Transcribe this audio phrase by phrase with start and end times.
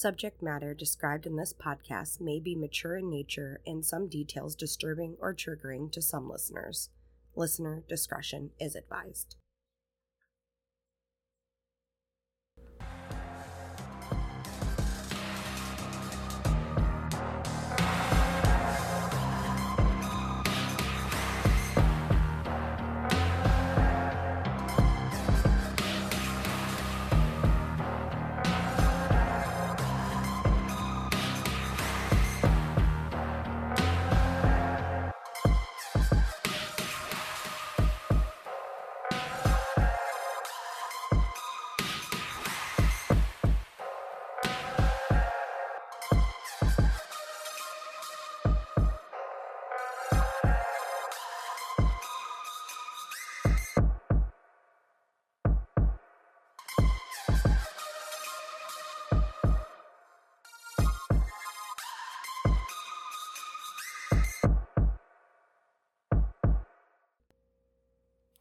[0.00, 5.14] Subject matter described in this podcast may be mature in nature and some details disturbing
[5.20, 6.88] or triggering to some listeners.
[7.36, 9.36] Listener discretion is advised.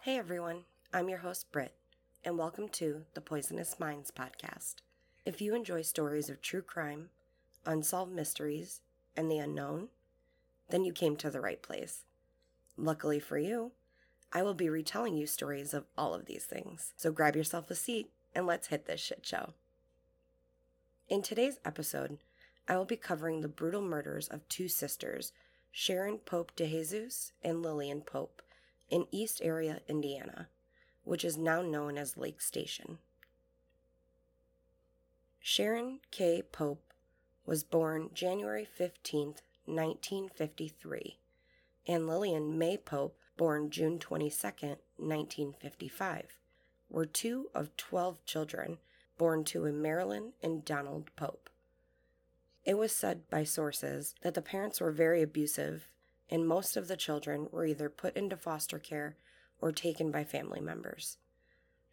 [0.10, 1.76] Hey everyone, I'm your host Britt,
[2.26, 4.78] and welcome to the Poisonous Minds podcast.
[5.24, 7.10] If you enjoy stories of true crime,
[7.64, 8.82] unsolved mysteries,
[9.16, 9.90] and the unknown,
[10.72, 12.06] then you came to the right place.
[12.76, 13.74] Luckily for you,
[14.34, 16.92] I will be retelling you stories of all of these things.
[16.98, 19.54] So grab yourself a seat and let's hit this shit show.
[21.08, 22.18] In today's episode,
[22.68, 25.34] I will be covering the brutal murders of two sisters,
[25.72, 28.42] Sharon Pope DeJesus and Lillian Pope
[28.90, 30.50] in East Gary, Indiana,
[31.04, 33.00] which is now known as Lake Station.
[35.40, 36.42] Sharon K.
[36.42, 36.94] Pope
[37.46, 41.18] was born January 15, 1953,
[41.88, 44.48] and Lillian May Pope, born June 22,
[44.98, 46.38] 1955,
[46.90, 48.78] were two of 12 children
[49.18, 51.50] born to a Marilyn and Donald Pope.
[52.66, 55.88] It was said by sources that the parents were very abusive
[56.30, 59.16] and most of the children were either put into foster care
[59.62, 61.18] or taken by family members.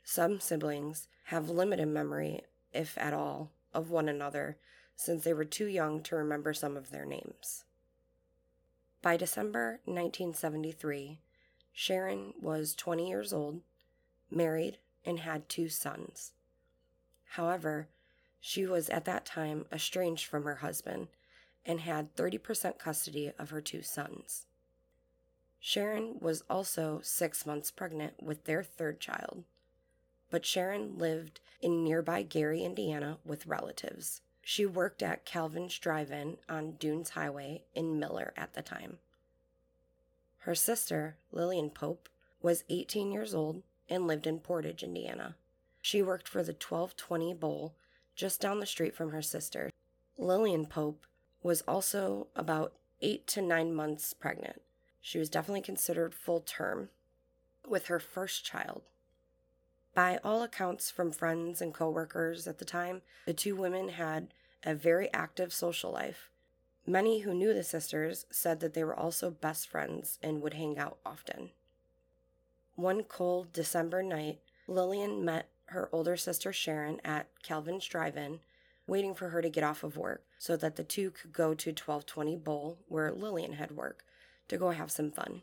[0.04, 2.42] Some siblings have limited memory,
[2.72, 4.56] if at all, of one another
[4.94, 7.64] since they were too young to remember some of their names.
[9.02, 11.20] By December 1973,
[11.72, 13.60] Sharon was 20 years old,
[14.30, 16.32] married, and had two sons.
[17.30, 17.88] However,
[18.40, 21.08] she was at that time estranged from her husband
[21.66, 24.46] and had 30% custody of her two sons.
[25.60, 29.42] Sharon was also six months pregnant with their third child,
[30.30, 34.20] but Sharon lived in nearby Gary, Indiana with relatives.
[34.42, 38.98] She worked at Calvin's Drive In on Dunes Highway in Miller at the time.
[40.38, 42.08] Her sister, Lillian Pope,
[42.40, 45.34] was 18 years old and lived in Portage, Indiana.
[45.82, 47.74] She worked for the 1220 Bowl
[48.14, 49.70] just down the street from her sister.
[50.16, 51.06] Lillian Pope
[51.46, 54.60] was also about eight to nine months pregnant.
[55.00, 56.88] She was definitely considered full term
[57.64, 58.82] with her first child.
[59.94, 64.34] By all accounts from friends and coworkers at the time, the two women had
[64.64, 66.30] a very active social life.
[66.84, 70.76] Many who knew the sisters said that they were also best friends and would hang
[70.78, 71.50] out often.
[72.74, 78.40] One cold December night, Lillian met her older sister Sharon at Calvin's Drive In
[78.86, 81.70] waiting for her to get off of work so that the two could go to
[81.70, 84.04] 1220 Bowl, where Lillian had work,
[84.48, 85.42] to go have some fun.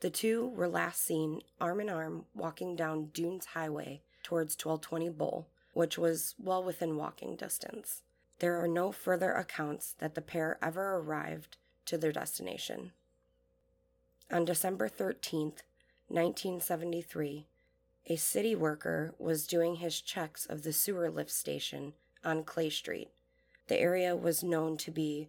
[0.00, 5.48] The two were last seen arm in arm walking down Dunes Highway towards 1220 Bowl,
[5.72, 8.02] which was well within walking distance.
[8.38, 11.56] There are no further accounts that the pair ever arrived
[11.86, 12.92] to their destination.
[14.30, 15.62] On December 13th,
[16.08, 17.46] 1973,
[18.08, 21.94] a city worker was doing his checks of the sewer lift station
[22.26, 23.08] on Clay Street.
[23.68, 25.28] The area was known to be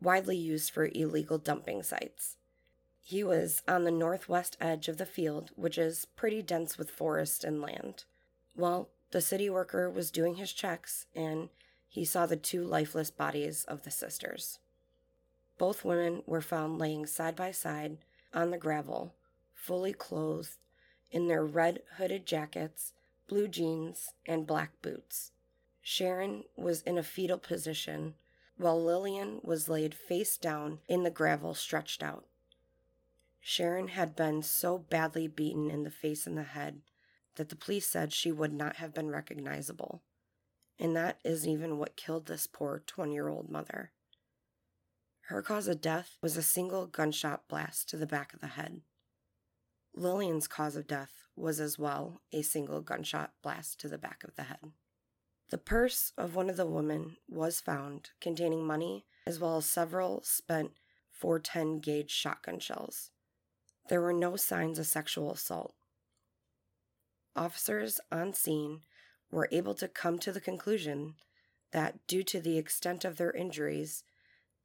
[0.00, 2.36] widely used for illegal dumping sites.
[3.00, 7.44] He was on the northwest edge of the field, which is pretty dense with forest
[7.44, 8.04] and land.
[8.54, 11.48] Well, the city worker was doing his checks and
[11.88, 14.58] he saw the two lifeless bodies of the sisters.
[15.58, 17.98] Both women were found laying side by side
[18.32, 19.14] on the gravel,
[19.54, 20.56] fully clothed
[21.10, 22.94] in their red hooded jackets,
[23.28, 25.32] blue jeans, and black boots.
[25.82, 28.14] Sharon was in a fetal position,
[28.56, 32.26] while Lillian was laid face down in the gravel stretched out.
[33.40, 36.82] Sharon had been so badly beaten in the face and the head
[37.34, 40.02] that the police said she would not have been recognizable.
[40.78, 43.90] And that isn't even what killed this poor 20 year old mother.
[45.26, 48.82] Her cause of death was a single gunshot blast to the back of the head.
[49.94, 54.36] Lillian's cause of death was as well a single gunshot blast to the back of
[54.36, 54.72] the head.
[55.52, 60.22] The purse of one of the women was found containing money as well as several
[60.22, 60.70] spent
[61.10, 63.10] 410 gauge shotgun shells.
[63.90, 65.74] There were no signs of sexual assault.
[67.36, 68.80] Officers on scene
[69.30, 71.16] were able to come to the conclusion
[71.72, 74.04] that due to the extent of their injuries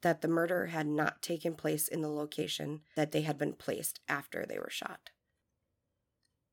[0.04, 4.00] that the murder had not taken place in the location that they had been placed
[4.08, 5.10] after they were shot.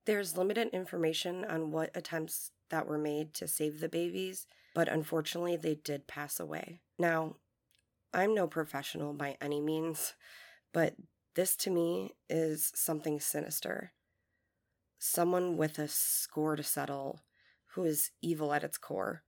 [0.06, 5.56] There's limited information on what attempts that were made to save the babies, but unfortunately
[5.56, 6.80] they did pass away.
[6.98, 7.36] Now,
[8.12, 10.14] I'm no professional by any means,
[10.72, 10.96] but
[11.36, 13.92] this to me is something sinister.
[14.98, 17.20] Someone with a score to settle
[17.74, 19.22] who is evil at its core.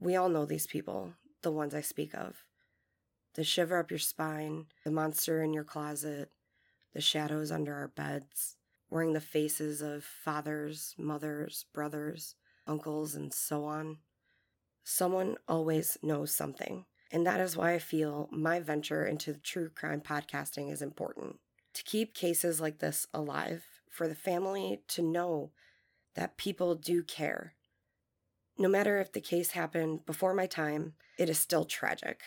[0.00, 2.42] We all know these people, the ones I speak of.
[3.34, 6.30] The shiver up your spine, the monster in your closet,
[6.92, 8.56] the shadows under our beds,
[8.92, 12.34] wearing the faces of fathers, mothers, brothers,
[12.66, 13.96] uncles, and so on.
[14.84, 20.02] Someone always knows something, and that is why I feel my venture into true crime
[20.02, 21.36] podcasting is important.
[21.72, 25.52] To keep cases like this alive, for the family to know
[26.14, 27.54] that people do care.
[28.58, 32.20] No matter if the case happened before my time, it is still tragic,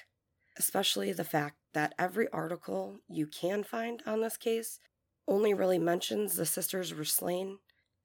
[0.58, 4.80] especially the fact that every article you can find on this case
[5.28, 7.60] only really mentions the sisters were slain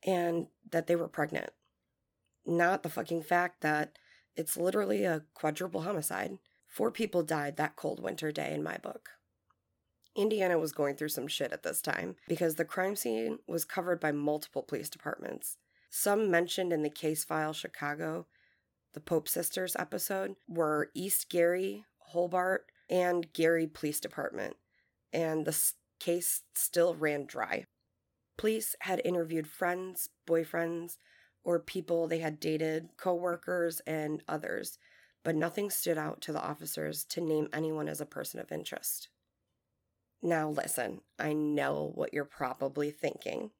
[0.07, 1.51] and that they were pregnant.
[2.47, 3.99] Not the fucking fact that
[4.37, 6.39] it's literally a quadruple homicide.
[6.67, 9.11] Four people died that cold winter day in my book.
[10.17, 14.01] Indiana was going through some shit at this time because the crime scene was covered
[14.01, 15.57] by multiple police departments.
[15.89, 18.27] Some mentioned in the case file Chicago,
[18.93, 24.57] the Pope Sisters episode, were East Gary, Hobart, and Gary Police Department,
[25.13, 27.67] and the case still ran dry.
[28.37, 30.97] Police had interviewed friends, boyfriends,
[31.45, 34.79] or people they had dated, co-workers, and others,
[35.23, 39.09] but nothing stood out to the officers to name anyone as a person of interest.
[40.23, 43.51] Now listen, I know what you're probably thinking.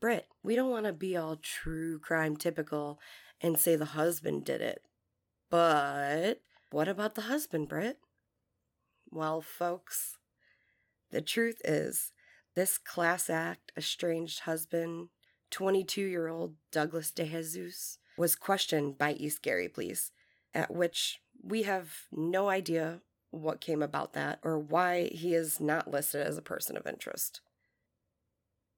[0.00, 2.98] Britt, we don't want to be all true crime typical
[3.40, 4.82] and say the husband did it.
[5.50, 6.40] But
[6.70, 7.98] what about the husband, Britt?
[9.10, 10.16] Well, folks,
[11.12, 12.12] the truth is,
[12.54, 15.08] this class act estranged husband,
[15.50, 20.10] 22 year old Douglas DeJesus, was questioned by East Gary Police,
[20.54, 23.00] at which we have no idea
[23.30, 27.40] what came about that or why he is not listed as a person of interest.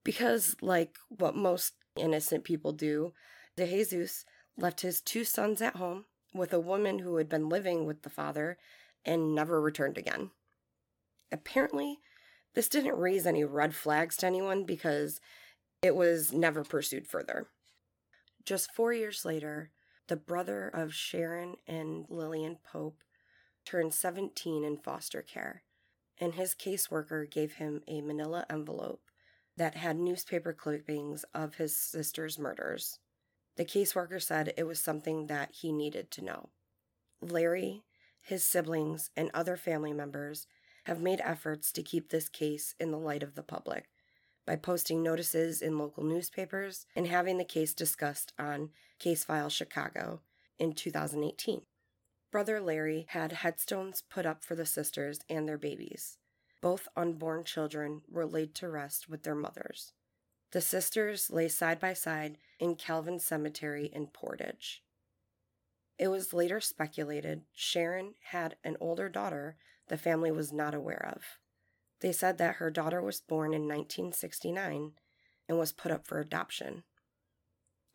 [0.04, 3.12] Because, like what most innocent people do,
[3.56, 4.24] DeJesus
[4.56, 8.10] left his two sons at home with a woman who had been living with the
[8.10, 8.58] father
[9.04, 10.30] and never returned again.
[11.32, 11.98] Apparently,
[12.54, 15.20] this didn't raise any red flags to anyone because
[15.82, 17.48] it was never pursued further.
[18.44, 19.70] Just four years later,
[20.08, 22.98] the brother of Sharon and Lillian Pope
[23.64, 25.62] turned 17 in foster care,
[26.18, 29.00] and his caseworker gave him a manila envelope
[29.56, 32.98] that had newspaper clippings of his sister's murders.
[33.56, 36.50] The caseworker said it was something that he needed to know.
[37.20, 37.82] Larry,
[38.20, 40.46] his siblings, and other family members
[40.84, 43.88] have made efforts to keep this case in the light of the public
[44.46, 50.20] by posting notices in local newspapers and having the case discussed on Case File Chicago
[50.58, 51.62] in 2018.
[52.30, 56.18] Brother Larry had headstones put up for the sisters and their babies.
[56.60, 59.92] Both unborn children were laid to rest with their mothers.
[60.50, 64.82] The sisters lay side by side in Calvin Cemetery in Portage.
[65.98, 69.56] It was later speculated Sharon had an older daughter
[69.88, 71.38] the family was not aware of.
[72.00, 74.92] They said that her daughter was born in 1969
[75.48, 76.84] and was put up for adoption.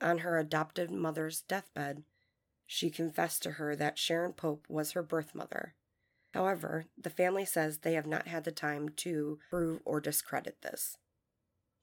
[0.01, 2.03] On her adopted mother's deathbed,
[2.65, 5.75] she confessed to her that Sharon Pope was her birth mother.
[6.33, 10.95] However, the family says they have not had the time to prove or discredit this.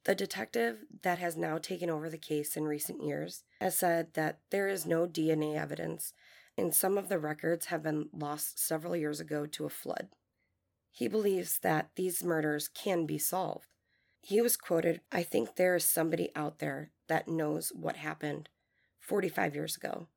[0.04, 4.38] The detective that has now taken over the case in recent years has said that
[4.50, 6.12] there is no DNA evidence
[6.56, 10.08] and some of the records have been lost several years ago to a flood.
[10.90, 13.66] He believes that these murders can be solved.
[14.20, 18.48] He was quoted I think there is somebody out there that knows what happened
[18.98, 20.08] 45 years ago,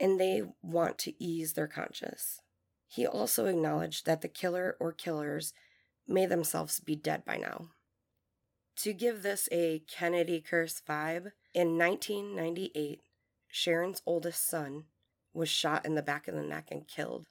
[0.00, 2.40] and they want to ease their conscience.
[2.88, 5.52] He also acknowledged that the killer or killers
[6.08, 7.68] may themselves be dead by now.
[8.76, 13.02] To give this a Kennedy curse vibe, in 1998,
[13.48, 14.84] Sharon's oldest son,
[15.32, 17.26] was shot in the back of the neck and killed.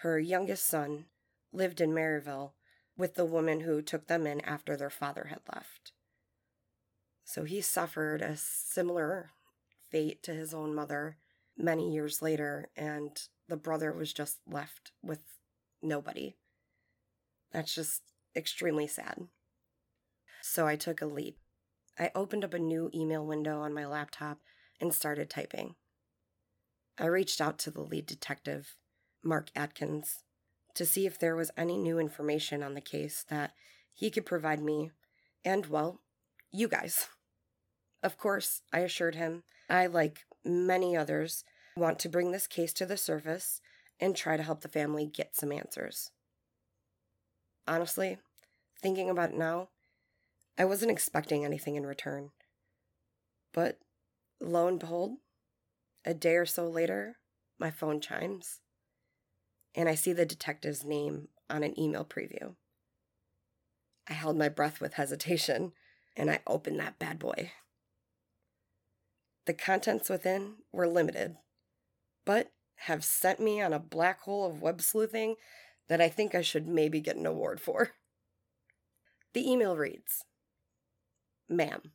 [0.00, 1.06] Her youngest son
[1.52, 2.52] lived in Merrillville
[2.96, 5.92] with the woman who took them in after their father had left.
[7.24, 9.30] So he suffered a similar
[9.90, 11.16] fate to his own mother
[11.56, 15.20] many years later, and the brother was just left with
[15.82, 16.36] nobody.
[17.52, 18.02] That's just
[18.34, 19.28] extremely sad.
[20.42, 21.38] So I took a leap.
[21.98, 24.38] I opened up a new email window on my laptop
[24.80, 25.74] and started typing.
[27.00, 28.76] I reached out to the lead detective,
[29.24, 30.22] Mark Atkins,
[30.74, 33.52] to see if there was any new information on the case that
[33.92, 34.90] he could provide me
[35.42, 36.00] and, well,
[36.52, 37.08] you guys.
[38.02, 41.44] Of course, I assured him I, like many others,
[41.76, 43.60] want to bring this case to the surface
[43.98, 46.10] and try to help the family get some answers.
[47.66, 48.18] Honestly,
[48.82, 49.68] thinking about it now,
[50.58, 52.30] I wasn't expecting anything in return.
[53.52, 53.78] But
[54.40, 55.12] lo and behold,
[56.04, 57.16] a day or so later,
[57.58, 58.60] my phone chimes,
[59.74, 62.54] and I see the detective's name on an email preview.
[64.08, 65.72] I held my breath with hesitation,
[66.16, 67.52] and I opened that bad boy.
[69.46, 71.36] The contents within were limited,
[72.24, 75.36] but have sent me on a black hole of web sleuthing
[75.88, 77.90] that I think I should maybe get an award for.
[79.32, 80.24] The email reads
[81.48, 81.92] Ma'am,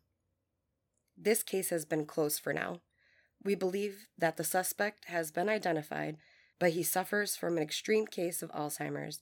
[1.18, 2.82] this case has been closed for now.
[3.46, 6.18] We believe that the suspect has been identified,
[6.60, 9.22] but he suffers from an extreme case of Alzheimer's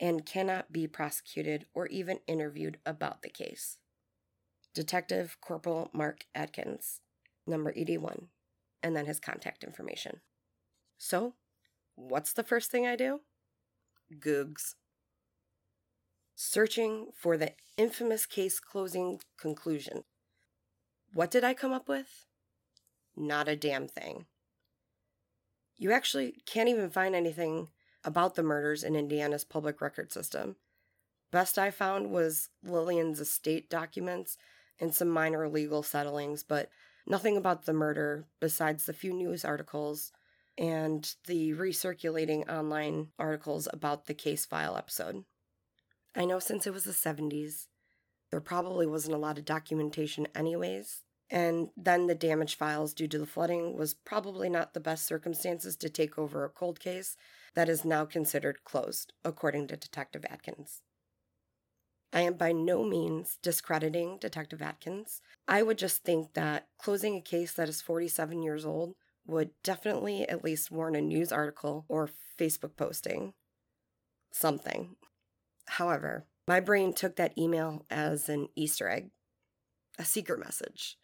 [0.00, 3.76] and cannot be prosecuted or even interviewed about the case.
[4.74, 7.02] Detective Corporal Mark Atkins,
[7.46, 8.28] number 81,
[8.82, 10.20] and then his contact information.
[10.96, 11.34] So,
[11.94, 13.20] what's the first thing I do?
[14.18, 14.76] Googs.
[16.34, 20.04] Searching for the infamous case closing conclusion.
[21.12, 22.27] What did I come up with?
[23.20, 24.26] Not a damn thing.
[25.76, 27.68] You actually can't even find anything
[28.04, 30.54] about the murders in Indiana's public record system.
[31.32, 34.38] Best I found was Lillian's estate documents
[34.80, 36.70] and some minor legal settlings, but
[37.08, 40.12] nothing about the murder besides the few news articles
[40.56, 45.24] and the recirculating online articles about the case file episode.
[46.14, 47.66] I know since it was the 70s,
[48.30, 53.18] there probably wasn't a lot of documentation, anyways, and then the damage files due to
[53.18, 57.16] the flooding was probably not the best circumstances to take over a cold case
[57.54, 60.82] that is now considered closed, according to Detective Atkins.
[62.12, 65.20] I am by no means discrediting Detective Atkins.
[65.46, 68.94] I would just think that closing a case that is 47 years old
[69.26, 72.08] would definitely at least warrant a news article or
[72.38, 73.34] Facebook posting.
[74.32, 74.96] Something.
[75.66, 79.10] However, my brain took that email as an Easter egg,
[79.98, 80.96] a secret message,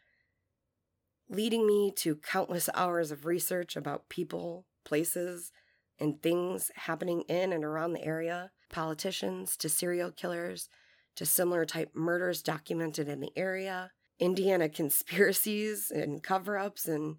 [1.28, 5.52] leading me to countless hours of research about people, places,
[5.98, 10.68] and things happening in and around the area, politicians to serial killers
[11.16, 17.16] to similar type murders documented in the area, Indiana conspiracies and cover ups, and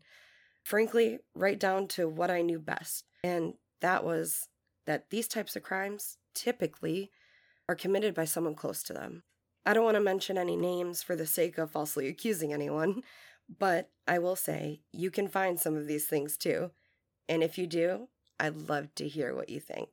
[0.63, 3.05] frankly, right down to what I knew best.
[3.23, 4.47] And that was
[4.85, 7.11] that these types of crimes typically
[7.67, 9.23] are committed by someone close to them.
[9.65, 13.01] I don't want to mention any names for the sake of falsely accusing anyone,
[13.47, 16.71] but I will say you can find some of these things too.
[17.27, 18.09] And if you do,
[18.39, 19.89] I'd love to hear what you think.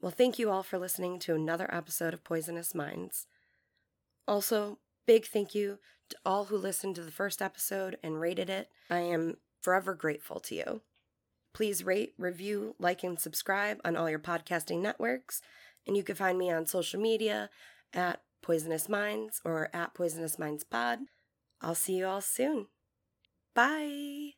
[0.00, 3.26] Well, thank you all for listening to another episode of Poisonous Minds.
[4.28, 5.78] Also, big thank you
[6.10, 8.68] to all who listened to the first episode and rated it.
[8.90, 10.82] I am forever grateful to you.
[11.54, 15.40] Please rate, review, like, and subscribe on all your podcasting networks.
[15.86, 17.48] And you can find me on social media
[17.94, 21.00] at Poisonous Minds or at Poisonous Minds Pod.
[21.60, 22.66] I'll see you all soon.
[23.54, 24.32] Bye.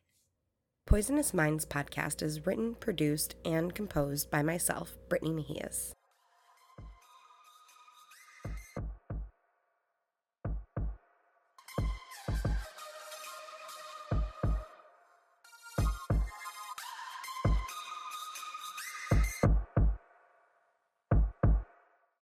[0.87, 5.93] Poisonous Minds podcast is written, produced, and composed by myself, Brittany Mejias.